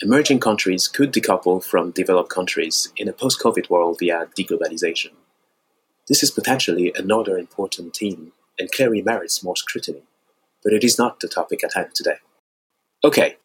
Emerging 0.03 0.39
countries 0.39 0.87
could 0.87 1.11
decouple 1.11 1.63
from 1.63 1.89
developed 1.89 2.29
countries 2.29 2.93
in 2.95 3.07
a 3.07 3.11
post 3.11 3.41
COVID 3.41 3.71
world 3.71 3.97
via 3.97 4.27
deglobalization. 4.37 5.13
This 6.07 6.21
is 6.21 6.29
potentially 6.29 6.93
another 6.95 7.39
important 7.39 7.95
theme 7.95 8.33
and 8.59 8.71
clearly 8.71 9.01
merits 9.01 9.43
more 9.43 9.55
scrutiny, 9.55 10.03
but 10.63 10.73
it 10.73 10.83
is 10.83 10.99
not 10.99 11.21
the 11.21 11.27
topic 11.27 11.63
at 11.63 11.73
hand 11.73 11.95
today. 11.95 12.17
Okay, 13.03 13.37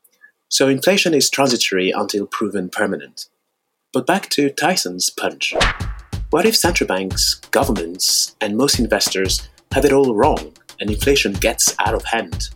so 0.53 0.69
inflation 0.69 1.15
is 1.15 1.31
transitory 1.31 1.91
until 1.91 2.27
proven 2.27 2.69
permanent. 2.69 3.27
But 3.91 4.07
back 4.07 4.29
to 4.31 4.51
Tyson's 4.51 5.09
punch. 5.09 5.55
What 6.29 6.45
if 6.45 6.55
central 6.55 6.87
banks, 6.87 7.37
governments, 7.51 8.37
and 8.39 8.55
most 8.55 8.79
investors 8.79 9.49
have 9.73 9.87
it 9.87 9.93
all 9.95 10.15
wrong 10.15 10.53
and 10.79 10.91
inflation 10.91 11.33
gets 11.33 11.75
out 11.79 11.95
of 11.95 12.05
hand. 12.05 12.51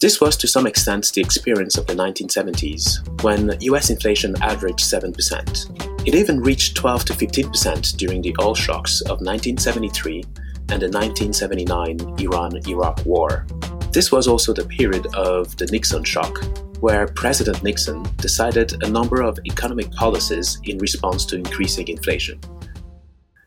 This 0.00 0.20
was 0.20 0.36
to 0.38 0.48
some 0.48 0.66
extent 0.66 1.12
the 1.14 1.20
experience 1.20 1.78
of 1.78 1.86
the 1.86 1.94
1970s, 1.94 3.22
when 3.22 3.56
US 3.60 3.90
inflation 3.90 4.34
averaged 4.42 4.80
7%. 4.80 6.08
It 6.08 6.16
even 6.16 6.40
reached 6.40 6.76
12 6.76 7.04
to 7.04 7.12
15% 7.12 7.96
during 7.96 8.22
the 8.22 8.34
oil 8.40 8.56
shocks 8.56 9.02
of 9.02 9.20
1973 9.20 10.24
and 10.70 10.82
the 10.82 10.90
1979 10.90 12.00
Iran 12.18 12.56
Iraq 12.66 13.06
War. 13.06 13.46
This 13.92 14.10
was 14.10 14.26
also 14.26 14.54
the 14.54 14.64
period 14.64 15.06
of 15.14 15.54
the 15.58 15.66
Nixon 15.66 16.02
shock, 16.02 16.42
where 16.80 17.06
President 17.08 17.62
Nixon 17.62 18.02
decided 18.16 18.82
a 18.82 18.88
number 18.88 19.20
of 19.20 19.38
economic 19.44 19.92
policies 19.92 20.58
in 20.64 20.78
response 20.78 21.26
to 21.26 21.36
increasing 21.36 21.88
inflation. 21.88 22.40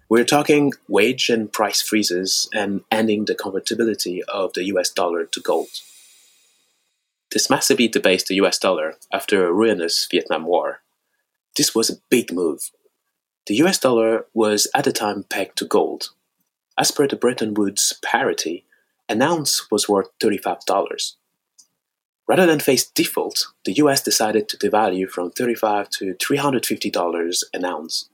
We're 0.08 0.24
talking 0.24 0.72
wage 0.88 1.30
and 1.32 1.52
price 1.52 1.82
freezes 1.82 2.48
and 2.54 2.82
ending 2.92 3.26
the 3.26 3.34
convertibility 3.34 4.22
of 4.26 4.54
the 4.54 4.66
US 4.66 4.92
dollar 4.92 5.26
to 5.26 5.42
gold. 5.42 5.70
This 7.32 7.50
massively 7.50 7.88
debased 7.88 8.28
the 8.28 8.36
US 8.36 8.60
dollar 8.60 8.98
after 9.12 9.48
a 9.48 9.52
ruinous 9.52 10.08
Vietnam 10.12 10.46
War. 10.46 10.82
This 11.58 11.74
was 11.74 11.90
a 11.90 12.02
big 12.12 12.32
move. 12.32 12.70
The 13.48 13.56
US 13.64 13.80
dollar 13.80 14.28
was 14.36 14.68
at 14.76 14.84
the 14.84 14.92
time 14.92 15.24
pegged 15.24 15.58
to 15.58 15.66
gold. 15.66 16.10
As 16.78 16.92
per 16.92 17.08
the 17.08 17.16
Bretton 17.16 17.56
Woods 17.56 18.00
parity, 18.04 18.65
an 19.08 19.22
ounce 19.22 19.70
was 19.72 19.88
worth 19.88 20.10
$35. 20.20 21.14
Rather 22.28 22.46
than 22.46 22.60
face 22.60 22.86
default, 22.86 23.48
the 23.66 23.74
US 23.74 24.02
decided 24.02 24.50
to 24.50 24.58
devalue 24.58 25.08
from 25.08 25.32
$35 25.32 25.90
to 25.92 26.16
$350 26.16 27.44
an 27.54 27.66
ounce 27.66 28.10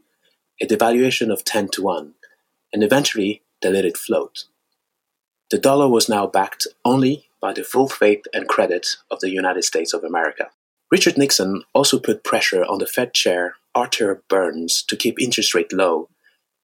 a 0.61 0.65
devaluation 0.67 1.33
of 1.33 1.43
10 1.43 1.69
to 1.69 1.81
1, 1.81 2.13
and 2.71 2.83
eventually 2.83 3.41
they 3.61 3.71
let 3.71 3.83
it 3.83 3.97
float. 3.97 4.45
The 5.49 5.57
dollar 5.57 5.89
was 5.89 6.07
now 6.07 6.27
backed 6.27 6.67
only 6.85 7.29
by 7.41 7.51
the 7.51 7.63
full 7.63 7.89
faith 7.89 8.25
and 8.31 8.47
credit 8.47 8.97
of 9.09 9.19
the 9.21 9.31
United 9.31 9.63
States 9.63 9.91
of 9.91 10.03
America. 10.03 10.51
Richard 10.91 11.17
Nixon 11.17 11.63
also 11.73 11.99
put 11.99 12.23
pressure 12.23 12.63
on 12.63 12.77
the 12.77 12.85
Fed 12.85 13.13
chair 13.13 13.55
Arthur 13.73 14.21
Burns 14.29 14.83
to 14.83 14.95
keep 14.95 15.19
interest 15.19 15.55
rate 15.55 15.73
low, 15.73 16.09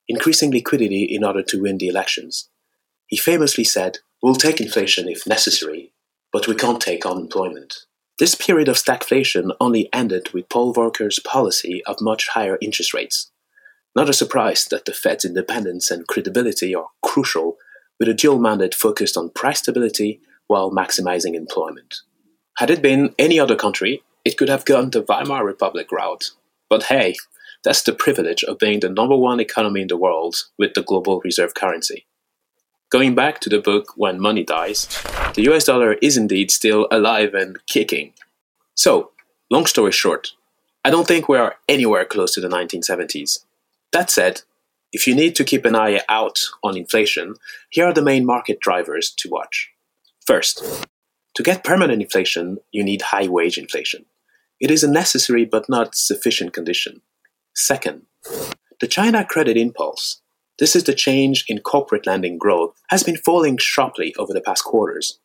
increasing 0.07 0.51
liquidity 0.51 1.03
in 1.03 1.24
order 1.24 1.41
to 1.41 1.62
win 1.62 1.79
the 1.79 1.88
elections. 1.88 2.50
He 3.07 3.17
famously 3.17 3.63
said, 3.63 4.00
We'll 4.21 4.36
take 4.36 4.59
inflation 4.59 5.07
if 5.07 5.27
necessary, 5.27 5.93
but 6.33 6.47
we 6.47 6.55
can't 6.55 6.81
take 6.81 7.05
unemployment. 7.05 7.86
This 8.19 8.33
period 8.33 8.67
of 8.67 8.77
stagflation 8.77 9.55
only 9.62 9.89
ended 9.93 10.33
with 10.33 10.50
Paul 10.50 10.74
Volcker's 10.74 11.19
policy 11.19 11.83
of 11.86 12.01
much 12.01 12.29
higher 12.29 12.57
interest 12.62 12.93
rates. 12.93 13.31
Not 13.95 14.09
a 14.09 14.13
surprise 14.13 14.65
that 14.71 14.86
the 14.86 14.93
Fed's 14.93 15.24
independence 15.24 15.91
and 15.91 16.07
credibility 16.07 16.74
are 16.74 16.88
crucial, 17.03 17.57
with 18.00 18.09
a 18.09 18.13
dual 18.13 18.39
mandate 18.39 18.74
focused 18.74 19.17
on 19.17 19.29
price 19.29 19.59
stability 19.59 20.19
while 20.47 20.71
maximizing 20.71 21.36
employment. 21.36 21.97
Had 22.57 22.71
it 22.71 22.81
been 22.81 23.13
any 23.19 23.39
other 23.39 23.55
country, 23.55 24.01
it 24.25 24.36
could 24.36 24.50
have 24.50 24.65
gone 24.65 24.89
the 24.89 25.03
Weimar 25.03 25.45
Republic 25.45 25.91
route. 25.91 26.31
But 26.69 26.83
hey, 26.83 27.15
that's 27.63 27.83
the 27.83 27.93
privilege 27.93 28.43
of 28.43 28.59
being 28.59 28.79
the 28.79 28.89
number 28.89 29.15
one 29.15 29.39
economy 29.39 29.81
in 29.81 29.88
the 29.88 29.97
world 29.97 30.36
with 30.57 30.74
the 30.74 30.83
global 30.83 31.21
reserve 31.24 31.53
currency. 31.53 32.07
Going 32.89 33.15
back 33.15 33.41
to 33.41 33.50
the 33.50 33.60
book 33.60 33.98
When 33.98 34.17
Money 34.17 34.46
Dies, 34.46 34.88
the 35.34 35.41
US 35.51 35.65
dollar 35.65 35.94
is 35.96 36.15
indeed 36.15 36.50
still 36.51 36.88
alive 36.89 37.34
and 37.34 37.58
kicking. 37.65 38.13
So, 38.75 39.12
long 39.51 39.65
story 39.65 39.91
short, 39.91 40.29
I 40.86 40.89
don't 40.89 41.06
think 41.06 41.27
we 41.27 41.38
are 41.38 41.58
anywhere 41.67 42.06
close 42.06 42.34
to 42.36 42.41
the 42.41 42.48
1970s. 42.48 43.44
That 43.91 44.10
said, 44.10 44.44
if 44.94 45.06
you 45.06 45.15
need 45.15 45.36
to 45.36 45.44
keep 45.44 45.65
an 45.65 45.75
eye 45.75 46.00
out 46.08 46.39
on 46.63 46.77
inflation, 46.77 47.36
here 47.70 47.88
are 47.88 47.94
the 47.94 48.01
main 48.01 48.25
market 48.25 48.62
drivers 48.62 49.12
to 49.17 49.29
watch. 49.29 49.70
First, 50.25 50.63
to 51.36 51.44
get 51.44 51.65
permanent 51.65 52.01
inflation, 52.01 52.60
you 52.72 52.86
need 52.86 53.01
high 53.01 53.27
wage 53.27 53.58
inflation. 53.58 54.06
It 54.62 54.72
is 54.72 54.86
a 54.86 54.89
necessary 54.89 55.44
but 55.44 55.67
not 55.67 55.94
sufficient 55.94 56.53
condition. 56.53 57.01
Second, 57.53 58.03
the 58.79 58.88
China 58.88 59.25
credit 59.25 59.58
impulse. 59.58 60.22
This 60.59 60.75
is 60.75 60.85
the 60.85 60.95
change 60.95 61.45
in 61.47 61.59
corporate 61.59 62.07
lending 62.07 62.37
growth 62.37 62.73
has 62.89 63.03
been 63.03 63.17
falling 63.17 63.57
sharply 63.57 64.15
over 64.17 64.33
the 64.33 64.41
past 64.41 64.63
quarters. 64.63 65.19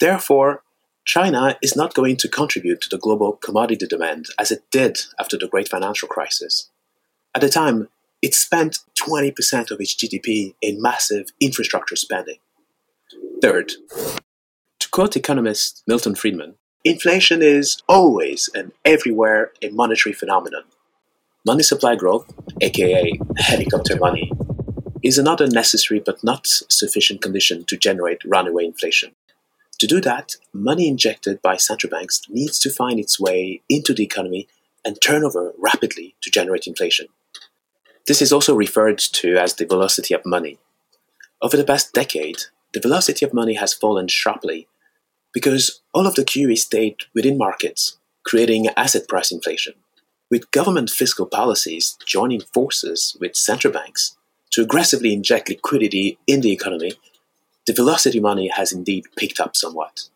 Therefore, 0.00 0.62
China 1.04 1.56
is 1.62 1.76
not 1.76 1.94
going 1.94 2.16
to 2.16 2.28
contribute 2.28 2.80
to 2.80 2.88
the 2.88 2.98
global 2.98 3.32
commodity 3.32 3.86
demand 3.86 4.26
as 4.38 4.50
it 4.50 4.64
did 4.70 4.98
after 5.20 5.36
the 5.38 5.48
great 5.48 5.68
financial 5.68 6.08
crisis. 6.08 6.70
At 7.34 7.40
the 7.40 7.48
time, 7.48 7.88
it 8.20 8.34
spent 8.34 8.80
20% 9.00 9.70
of 9.70 9.80
its 9.80 9.94
GDP 9.94 10.54
in 10.60 10.82
massive 10.82 11.28
infrastructure 11.40 11.96
spending. 11.96 12.38
Third, 13.40 13.72
to 14.78 14.88
quote 14.90 15.16
economist 15.16 15.82
Milton 15.86 16.14
Friedman, 16.14 16.54
inflation 16.84 17.42
is 17.42 17.82
always 17.88 18.48
and 18.54 18.72
everywhere 18.84 19.52
a 19.60 19.70
monetary 19.70 20.12
phenomenon. 20.12 20.62
Money 21.44 21.64
supply 21.64 21.96
growth, 21.96 22.32
aka 22.60 23.18
helicopter 23.38 23.96
money, 23.96 24.30
is 25.02 25.18
another 25.18 25.46
necessary 25.46 26.00
but 26.00 26.22
not 26.22 26.46
sufficient 26.46 27.20
condition 27.20 27.64
to 27.64 27.76
generate 27.76 28.24
runaway 28.24 28.64
inflation. 28.64 29.12
To 29.78 29.86
do 29.86 30.00
that, 30.02 30.36
money 30.52 30.86
injected 30.86 31.42
by 31.42 31.56
central 31.56 31.90
banks 31.90 32.22
needs 32.28 32.58
to 32.60 32.70
find 32.70 33.00
its 33.00 33.18
way 33.18 33.62
into 33.68 33.92
the 33.92 34.04
economy 34.04 34.46
and 34.84 35.00
turn 35.00 35.24
over 35.24 35.52
rapidly 35.58 36.14
to 36.22 36.30
generate 36.30 36.66
inflation. 36.66 37.06
This 38.06 38.22
is 38.22 38.32
also 38.32 38.54
referred 38.54 38.98
to 38.98 39.36
as 39.36 39.54
the 39.54 39.66
velocity 39.66 40.14
of 40.14 40.24
money. 40.24 40.58
Over 41.40 41.56
the 41.56 41.64
past 41.64 41.92
decade, 41.92 42.42
the 42.72 42.80
velocity 42.80 43.24
of 43.24 43.34
money 43.34 43.54
has 43.54 43.74
fallen 43.74 44.08
sharply 44.08 44.68
because 45.32 45.80
all 45.92 46.06
of 46.06 46.14
the 46.14 46.24
QE 46.24 46.56
stayed 46.58 46.96
within 47.14 47.38
markets, 47.38 47.98
creating 48.24 48.68
asset 48.76 49.08
price 49.08 49.32
inflation. 49.32 49.74
With 50.30 50.50
government 50.50 50.90
fiscal 50.90 51.26
policies 51.26 51.96
joining 52.06 52.40
forces 52.40 53.16
with 53.20 53.36
central 53.36 53.72
banks 53.72 54.16
to 54.52 54.62
aggressively 54.62 55.12
inject 55.12 55.48
liquidity 55.48 56.18
in 56.26 56.40
the 56.40 56.52
economy, 56.52 56.92
the 57.66 57.72
velocity 57.72 58.20
money 58.20 58.48
has 58.48 58.72
indeed 58.72 59.06
picked 59.16 59.40
up 59.40 59.56
somewhat. 59.56 60.08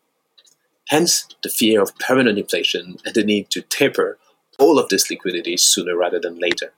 Hence, 0.89 1.27
the 1.43 1.49
fear 1.49 1.81
of 1.81 1.97
permanent 1.99 2.37
inflation 2.37 2.97
and 3.05 3.13
the 3.13 3.23
need 3.23 3.49
to 3.49 3.61
taper 3.61 4.17
all 4.57 4.79
of 4.79 4.89
this 4.89 5.09
liquidity 5.09 5.57
sooner 5.57 5.95
rather 5.95 6.19
than 6.19 6.39
later. 6.39 6.71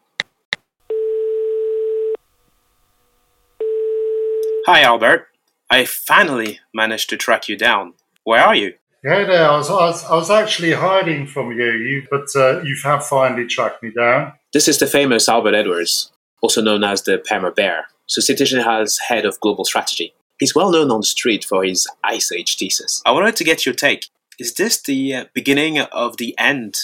Hi, 4.65 4.81
Albert. 4.81 5.27
I 5.69 5.85
finally 5.85 6.59
managed 6.73 7.09
to 7.09 7.17
track 7.17 7.47
you 7.47 7.57
down. 7.57 7.93
Where 8.23 8.41
are 8.41 8.55
you? 8.55 8.73
Yeah, 9.03 9.23
there. 9.23 9.49
I 9.49 9.57
was, 9.57 9.69
I 9.69 9.73
was, 9.73 10.03
I 10.05 10.15
was 10.15 10.29
actually 10.29 10.73
hiding 10.73 11.25
from 11.25 11.51
you, 11.51 11.71
you 11.71 12.07
but 12.09 12.27
uh, 12.35 12.61
you 12.63 12.75
have 12.83 13.05
finally 13.05 13.47
tracked 13.47 13.81
me 13.81 13.91
down. 13.91 14.33
This 14.51 14.67
is 14.67 14.77
the 14.77 14.87
famous 14.87 15.29
Albert 15.29 15.55
Edwards, 15.55 16.11
also 16.41 16.61
known 16.61 16.83
as 16.83 17.03
the 17.03 17.23
Perma 17.29 17.55
Bear. 17.55 17.87
Societe 18.07 18.61
has 18.61 18.97
head 19.07 19.25
of 19.25 19.39
global 19.39 19.65
strategy. 19.65 20.13
He's 20.39 20.55
well 20.55 20.71
known 20.71 20.89
on 20.91 21.01
the 21.01 21.05
street 21.05 21.43
for 21.43 21.63
his 21.63 21.87
Ice 22.03 22.31
Age 22.31 22.57
thesis. 22.57 23.01
I 23.05 23.11
wanted 23.11 23.35
to 23.37 23.43
get 23.43 23.65
your 23.65 23.75
take. 23.75 24.07
Is 24.39 24.53
this 24.53 24.81
the 24.81 25.13
uh, 25.13 25.25
beginning 25.33 25.79
of 25.79 26.17
the 26.17 26.37
end 26.37 26.77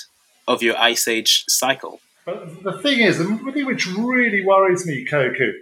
of 0.48 0.62
your 0.62 0.78
Ice 0.78 1.08
Age 1.08 1.46
cycle? 1.48 2.02
But 2.26 2.64
the 2.64 2.74
thing 2.80 3.00
is, 3.00 3.18
the 3.18 3.52
thing 3.54 3.66
which 3.66 3.88
really 3.88 4.46
worries 4.46 4.86
me, 4.86 5.06
Kokou, 5.06 5.54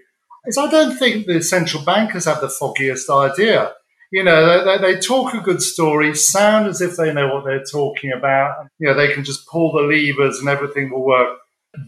is 0.45 0.57
I 0.57 0.69
don't 0.69 0.97
think 0.97 1.25
the 1.25 1.41
central 1.41 1.83
bankers 1.83 2.25
have 2.25 2.41
the 2.41 2.49
foggiest 2.49 3.09
idea 3.09 3.73
you 4.13 4.23
know, 4.23 4.63
they, 4.63 4.93
they, 4.93 4.99
talk 4.99 5.33
a 5.33 5.39
good 5.39 5.59
story, 5.59 6.13
sound 6.13 6.67
as 6.67 6.81
if 6.81 6.95
they 6.95 7.11
know 7.11 7.33
what 7.33 7.45
they're 7.45 7.63
talking 7.63 8.11
about. 8.11 8.67
You 8.77 8.87
know, 8.87 8.93
they 8.93 9.11
can 9.11 9.23
just 9.23 9.47
pull 9.47 9.71
the 9.71 9.81
levers 9.81 10.37
and 10.37 10.47
everything 10.47 10.91
will 10.91 11.03
work. 11.03 11.39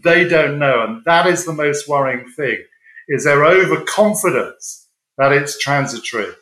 They 0.02 0.28
don't 0.28 0.58
know. 0.58 0.84
And 0.84 1.02
that 1.04 1.26
is 1.26 1.44
the 1.44 1.52
most 1.52 1.88
worrying 1.88 2.26
thing, 2.36 2.64
is 3.08 3.24
their 3.24 3.44
overconfidence 3.44 4.88
that 5.18 5.32
it's 5.32 5.58
transitory. 5.58 6.32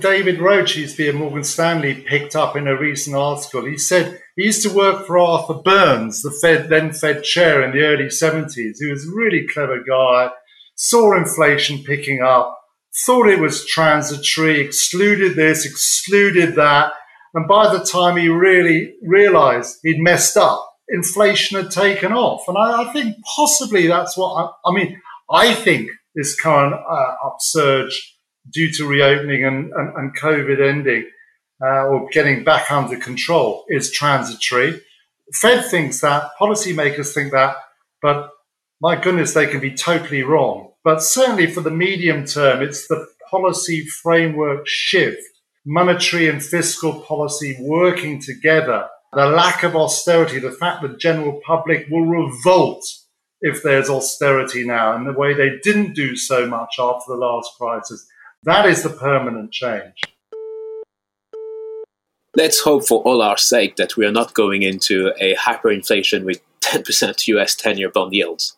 David 0.00 0.40
Roach, 0.40 0.72
he 0.72 0.82
used 0.82 0.96
to 0.96 1.02
be 1.04 1.08
at 1.08 1.14
Morgan 1.14 1.44
Stanley, 1.44 1.94
picked 1.94 2.34
up 2.34 2.56
in 2.56 2.66
a 2.66 2.76
recent 2.76 3.14
article. 3.14 3.64
He 3.64 3.78
said 3.78 4.20
he 4.36 4.44
used 4.44 4.62
to 4.62 4.74
work 4.74 5.06
for 5.06 5.18
Arthur 5.18 5.54
Burns, 5.54 6.22
the 6.22 6.36
Fed, 6.42 6.68
then 6.68 6.92
Fed 6.92 7.22
chair 7.22 7.62
in 7.62 7.70
the 7.70 7.84
early 7.84 8.06
70s. 8.06 8.76
He 8.80 8.90
was 8.90 9.06
a 9.06 9.14
really 9.14 9.46
clever 9.46 9.82
guy, 9.82 10.30
saw 10.74 11.16
inflation 11.16 11.84
picking 11.84 12.22
up, 12.22 12.58
thought 13.06 13.28
it 13.28 13.38
was 13.38 13.66
transitory, 13.66 14.60
excluded 14.60 15.36
this, 15.36 15.64
excluded 15.64 16.56
that. 16.56 16.92
And 17.32 17.46
by 17.46 17.72
the 17.72 17.84
time 17.84 18.16
he 18.16 18.28
really 18.28 18.94
realized 19.02 19.78
he'd 19.82 20.00
messed 20.00 20.36
up, 20.36 20.73
inflation 20.88 21.60
had 21.60 21.70
taken 21.70 22.12
off. 22.12 22.46
And 22.48 22.56
I, 22.58 22.82
I 22.82 22.92
think 22.92 23.16
possibly 23.36 23.86
that's 23.86 24.16
what 24.16 24.34
I, 24.34 24.70
I, 24.70 24.72
mean. 24.72 25.00
I 25.30 25.54
think 25.54 25.90
this 26.14 26.38
current 26.38 26.74
uh, 26.74 27.14
upsurge 27.24 28.16
due 28.52 28.70
to 28.72 28.86
reopening 28.86 29.44
and, 29.44 29.72
and, 29.72 29.96
and 29.96 30.18
COVID 30.18 30.60
ending 30.60 31.10
uh, 31.62 31.86
or 31.86 32.08
getting 32.10 32.44
back 32.44 32.70
under 32.70 32.96
control 32.96 33.64
is 33.68 33.90
transitory. 33.90 34.80
Fed 35.32 35.64
thinks 35.64 36.00
that, 36.00 36.30
policymakers 36.38 37.14
think 37.14 37.32
that, 37.32 37.56
but 38.02 38.30
my 38.80 39.00
goodness, 39.00 39.32
they 39.32 39.46
can 39.46 39.60
be 39.60 39.74
totally 39.74 40.22
wrong. 40.22 40.72
But 40.84 41.02
certainly 41.02 41.46
for 41.46 41.62
the 41.62 41.70
medium 41.70 42.26
term, 42.26 42.62
it's 42.62 42.86
the 42.86 43.06
policy 43.30 43.86
framework 43.86 44.66
shift, 44.66 45.22
monetary 45.64 46.28
and 46.28 46.42
fiscal 46.42 47.00
policy 47.00 47.56
working 47.60 48.20
together, 48.20 48.86
the 49.14 49.26
lack 49.26 49.62
of 49.62 49.76
austerity, 49.76 50.38
the 50.38 50.50
fact 50.50 50.82
that 50.82 50.92
the 50.92 50.96
general 50.96 51.40
public 51.46 51.86
will 51.90 52.06
revolt 52.06 52.84
if 53.40 53.62
there's 53.62 53.90
austerity 53.90 54.64
now 54.64 54.96
in 54.96 55.04
the 55.04 55.12
way 55.12 55.34
they 55.34 55.58
didn't 55.62 55.94
do 55.94 56.16
so 56.16 56.46
much 56.46 56.76
after 56.78 57.04
the 57.12 57.16
last 57.16 57.50
crisis. 57.58 58.06
That 58.44 58.66
is 58.66 58.82
the 58.82 58.90
permanent 58.90 59.52
change. 59.52 60.02
Let's 62.36 62.60
hope 62.60 62.86
for 62.86 63.02
all 63.02 63.22
our 63.22 63.36
sake 63.36 63.76
that 63.76 63.96
we 63.96 64.06
are 64.06 64.12
not 64.12 64.34
going 64.34 64.62
into 64.62 65.12
a 65.20 65.36
hyperinflation 65.36 66.24
with 66.24 66.40
10% 66.62 67.28
US 67.28 67.54
10 67.54 67.78
year 67.78 67.90
bond 67.90 68.12
yields. 68.12 68.56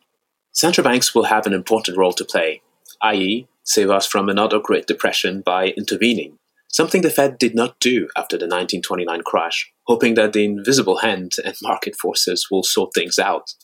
Central 0.52 0.84
banks 0.84 1.14
will 1.14 1.24
have 1.24 1.46
an 1.46 1.52
important 1.52 1.98
role 1.98 2.14
to 2.14 2.24
play, 2.24 2.62
i.e., 3.02 3.46
save 3.64 3.90
us 3.90 4.06
from 4.06 4.28
another 4.28 4.58
Great 4.58 4.86
Depression 4.86 5.42
by 5.42 5.68
intervening, 5.76 6.38
something 6.68 7.02
the 7.02 7.10
Fed 7.10 7.36
did 7.36 7.54
not 7.54 7.78
do 7.80 8.08
after 8.16 8.36
the 8.38 8.46
1929 8.46 9.22
crash, 9.22 9.70
hoping 9.86 10.14
that 10.14 10.32
the 10.32 10.44
invisible 10.44 10.98
hand 10.98 11.36
and 11.44 11.54
market 11.62 11.96
forces 11.96 12.48
will 12.50 12.62
sort 12.62 12.90
things 12.94 13.18
out. 13.18 13.54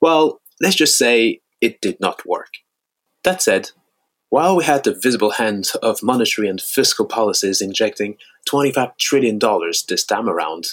Well, 0.00 0.40
let's 0.60 0.76
just 0.76 0.96
say 0.96 1.40
it 1.60 1.80
did 1.80 2.00
not 2.00 2.26
work. 2.26 2.54
That 3.24 3.42
said, 3.42 3.70
while 4.30 4.56
we 4.56 4.64
had 4.64 4.84
the 4.84 4.94
visible 4.94 5.32
hand 5.32 5.70
of 5.82 6.02
monetary 6.02 6.48
and 6.48 6.60
fiscal 6.60 7.06
policies 7.06 7.60
injecting 7.60 8.16
$25 8.50 8.96
trillion 8.98 9.38
this 9.88 10.04
time 10.04 10.28
around, 10.28 10.66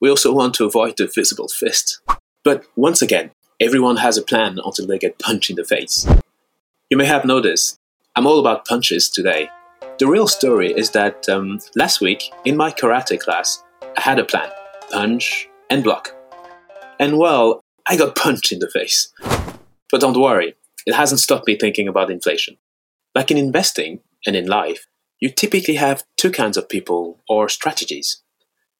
we 0.00 0.10
also 0.10 0.32
want 0.32 0.54
to 0.54 0.64
avoid 0.64 0.96
the 0.96 1.10
visible 1.12 1.48
fist. 1.48 2.00
But 2.44 2.64
once 2.76 3.02
again, 3.02 3.30
Everyone 3.60 3.96
has 3.96 4.16
a 4.16 4.22
plan 4.22 4.60
until 4.64 4.86
they 4.86 5.00
get 5.00 5.18
punched 5.18 5.50
in 5.50 5.56
the 5.56 5.64
face. 5.64 6.06
You 6.90 6.96
may 6.96 7.06
have 7.06 7.24
noticed, 7.24 7.76
I'm 8.14 8.24
all 8.24 8.38
about 8.38 8.64
punches 8.64 9.10
today. 9.10 9.50
The 9.98 10.06
real 10.06 10.28
story 10.28 10.70
is 10.70 10.90
that 10.90 11.28
um, 11.28 11.58
last 11.74 12.00
week, 12.00 12.30
in 12.44 12.56
my 12.56 12.70
karate 12.70 13.18
class, 13.18 13.64
had 14.00 14.18
a 14.18 14.24
plan 14.24 14.50
punch 14.90 15.48
and 15.70 15.84
block. 15.84 16.14
And 16.98 17.18
well, 17.18 17.62
I 17.86 17.96
got 17.96 18.16
punched 18.16 18.52
in 18.52 18.58
the 18.58 18.70
face. 18.70 19.12
But 19.90 20.00
don't 20.00 20.20
worry, 20.20 20.54
it 20.86 20.94
hasn't 20.94 21.20
stopped 21.20 21.46
me 21.46 21.56
thinking 21.56 21.88
about 21.88 22.10
inflation. 22.10 22.56
Like 23.14 23.30
in 23.30 23.36
investing 23.36 24.00
and 24.26 24.34
in 24.34 24.46
life, 24.46 24.86
you 25.20 25.30
typically 25.30 25.74
have 25.74 26.04
two 26.16 26.30
kinds 26.30 26.56
of 26.56 26.68
people 26.68 27.18
or 27.28 27.48
strategies 27.48 28.22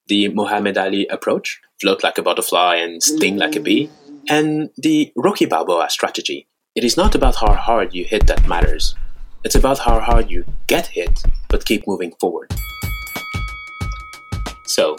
the 0.07 0.27
Muhammad 0.29 0.75
Ali 0.75 1.05
approach, 1.07 1.61
float 1.79 2.03
like 2.03 2.17
a 2.17 2.23
butterfly 2.23 2.77
and 2.77 3.01
sting 3.01 3.37
like 3.37 3.55
a 3.55 3.59
bee, 3.59 3.91
and 4.27 4.71
the 4.75 5.13
Rocky 5.15 5.45
Balboa 5.45 5.87
strategy. 5.91 6.47
It 6.75 6.83
is 6.83 6.97
not 6.97 7.13
about 7.13 7.35
how 7.35 7.53
hard 7.53 7.93
you 7.93 8.05
hit 8.05 8.25
that 8.25 8.47
matters. 8.47 8.95
It's 9.43 9.55
about 9.55 9.79
how 9.79 9.99
hard 9.99 10.31
you 10.31 10.45
get 10.65 10.87
hit, 10.87 11.23
but 11.47 11.63
keep 11.63 11.87
moving 11.87 12.13
forward. 12.19 12.51
So, 14.69 14.97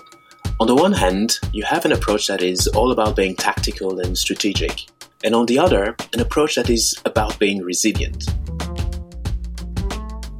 on 0.59 0.67
the 0.67 0.75
one 0.75 0.93
hand, 0.93 1.39
you 1.53 1.63
have 1.63 1.85
an 1.85 1.93
approach 1.93 2.27
that 2.27 2.43
is 2.43 2.67
all 2.67 2.91
about 2.91 3.15
being 3.15 3.37
tactical 3.37 4.01
and 4.01 4.19
strategic, 4.19 4.81
and 5.23 5.33
on 5.33 5.47
the 5.47 5.61
other, 5.61 5.95
an 6.13 6.19
approach 6.19 6.57
that 6.57 6.69
is 6.69 7.01
about 7.05 7.39
being 7.39 7.63
resilient. 7.63 8.25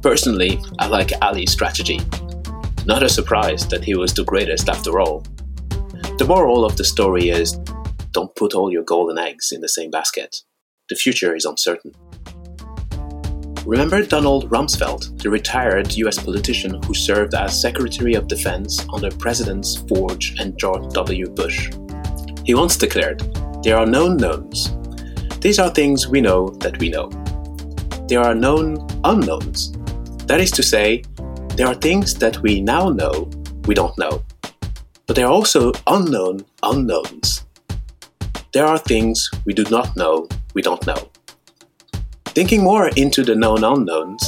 Personally, 0.01 0.59
I 0.79 0.87
like 0.87 1.13
Ali's 1.21 1.53
strategy. 1.53 2.01
Not 2.85 3.03
a 3.03 3.09
surprise 3.09 3.65
that 3.69 3.85
he 3.85 3.95
was 3.95 4.13
the 4.13 4.25
greatest 4.25 4.67
after 4.67 4.99
all. 4.99 5.23
The 6.17 6.25
moral 6.27 6.65
of 6.65 6.75
the 6.75 6.83
story 6.83 7.29
is 7.29 7.53
don't 8.11 8.35
put 8.35 8.53
all 8.53 8.69
your 8.69 8.83
golden 8.83 9.17
eggs 9.17 9.53
in 9.53 9.61
the 9.61 9.69
same 9.69 9.91
basket. 9.91 10.41
The 10.89 10.97
future 10.97 11.33
is 11.33 11.45
uncertain. 11.45 11.93
Remember 13.65 14.01
Donald 14.03 14.49
Rumsfeld, 14.49 15.21
the 15.21 15.29
retired 15.29 15.95
US 15.97 16.17
politician 16.17 16.81
who 16.83 16.95
served 16.95 17.35
as 17.35 17.61
Secretary 17.61 18.15
of 18.15 18.27
Defense 18.27 18.83
under 18.91 19.11
Presidents 19.11 19.83
Ford 19.87 20.23
and 20.39 20.57
George 20.57 20.91
W. 20.93 21.29
Bush? 21.29 21.69
He 22.43 22.55
once 22.55 22.75
declared, 22.75 23.19
There 23.61 23.77
are 23.77 23.85
known 23.85 24.17
knowns. 24.17 24.75
These 25.41 25.59
are 25.59 25.69
things 25.69 26.07
we 26.07 26.21
know 26.21 26.49
that 26.59 26.79
we 26.79 26.89
know. 26.89 27.09
There 28.07 28.21
are 28.21 28.33
known 28.33 28.87
unknowns. 29.03 29.73
That 30.25 30.41
is 30.41 30.49
to 30.51 30.63
say, 30.63 31.03
there 31.55 31.67
are 31.67 31.75
things 31.75 32.15
that 32.15 32.41
we 32.41 32.61
now 32.61 32.89
know 32.89 33.29
we 33.67 33.75
don't 33.75 33.95
know. 33.95 34.23
But 35.05 35.15
there 35.15 35.27
are 35.27 35.31
also 35.31 35.71
unknown 35.85 36.45
unknowns. 36.63 37.45
There 38.53 38.65
are 38.65 38.79
things 38.79 39.29
we 39.45 39.53
do 39.53 39.65
not 39.65 39.95
know 39.95 40.27
we 40.55 40.63
don't 40.63 40.85
know. 40.87 41.10
Thinking 42.33 42.63
more 42.63 42.87
into 42.95 43.25
the 43.25 43.35
known 43.35 43.65
unknowns 43.65 44.23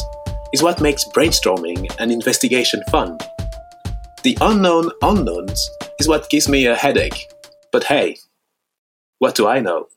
is 0.51 0.61
what 0.61 0.81
makes 0.81 1.05
brainstorming 1.05 1.89
and 1.99 2.11
investigation 2.11 2.83
fun. 2.91 3.17
The 4.23 4.37
unknown 4.41 4.91
unknowns 5.01 5.69
is 6.01 6.07
what 6.09 6.29
gives 6.29 6.49
me 6.49 6.65
a 6.65 6.75
headache. 6.75 7.31
But 7.71 7.85
hey, 7.85 8.17
what 9.19 9.35
do 9.35 9.47
I 9.47 9.61
know? 9.61 9.87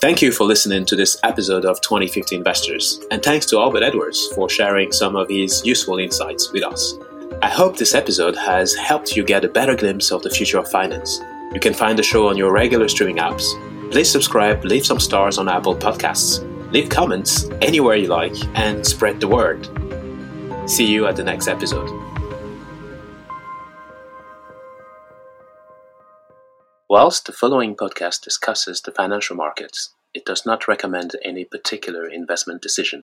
Thank 0.00 0.22
you 0.22 0.32
for 0.32 0.44
listening 0.44 0.86
to 0.86 0.96
this 0.96 1.18
episode 1.22 1.66
of 1.66 1.82
2050 1.82 2.34
Investors, 2.34 3.00
and 3.10 3.22
thanks 3.22 3.44
to 3.46 3.58
Albert 3.58 3.82
Edwards 3.82 4.26
for 4.34 4.48
sharing 4.48 4.90
some 4.90 5.16
of 5.16 5.28
his 5.28 5.64
useful 5.66 5.98
insights 5.98 6.50
with 6.50 6.64
us. 6.64 6.94
I 7.42 7.50
hope 7.50 7.76
this 7.76 7.94
episode 7.94 8.36
has 8.36 8.74
helped 8.74 9.16
you 9.16 9.22
get 9.22 9.44
a 9.44 9.48
better 9.48 9.74
glimpse 9.74 10.12
of 10.12 10.22
the 10.22 10.30
future 10.30 10.58
of 10.58 10.70
finance. 10.70 11.20
You 11.54 11.60
can 11.60 11.72
find 11.72 11.96
the 11.96 12.02
show 12.02 12.28
on 12.28 12.36
your 12.36 12.52
regular 12.52 12.88
streaming 12.88 13.18
apps. 13.18 13.44
Please 13.92 14.10
subscribe, 14.10 14.64
leave 14.64 14.84
some 14.84 14.98
stars 14.98 15.38
on 15.38 15.48
Apple 15.48 15.76
Podcasts, 15.76 16.42
leave 16.72 16.88
comments 16.88 17.48
anywhere 17.62 17.94
you 17.94 18.08
like, 18.08 18.34
and 18.56 18.84
spread 18.84 19.20
the 19.20 19.28
word. 19.28 19.68
See 20.68 20.86
you 20.86 21.06
at 21.06 21.14
the 21.14 21.22
next 21.22 21.46
episode. 21.46 21.88
Whilst 26.90 27.26
the 27.26 27.32
following 27.32 27.76
podcast 27.76 28.22
discusses 28.22 28.80
the 28.80 28.90
financial 28.90 29.36
markets, 29.36 29.94
it 30.12 30.24
does 30.24 30.44
not 30.44 30.66
recommend 30.66 31.12
any 31.24 31.44
particular 31.44 32.08
investment 32.08 32.62
decision. 32.62 33.02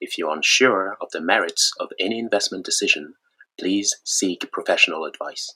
If 0.00 0.18
you're 0.18 0.34
unsure 0.34 0.96
of 1.00 1.12
the 1.12 1.20
merits 1.20 1.72
of 1.78 1.90
any 2.00 2.18
investment 2.18 2.64
decision, 2.64 3.14
please 3.58 3.94
seek 4.04 4.50
professional 4.50 5.04
advice. 5.04 5.52